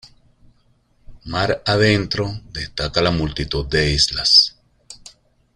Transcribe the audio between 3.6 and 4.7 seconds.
de islas.